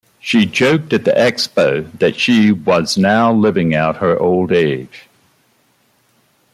[0.19, 5.03] She joked at the expo that she was now living out her old age.